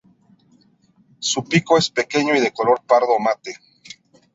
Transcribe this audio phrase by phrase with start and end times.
[1.19, 3.55] Su pico es pequeño y de color pardo mate.